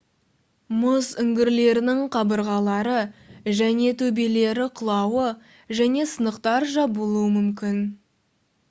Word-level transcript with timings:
мұз 0.77 1.09
үңгірлерінің 1.23 2.01
қабырғалары 2.15 2.97
және 3.61 3.93
төбелері 4.01 4.67
құлауы 4.81 5.29
және 5.83 6.09
сынықтар 6.17 6.69
жабылуы 6.75 7.33
мүмкін 7.39 7.81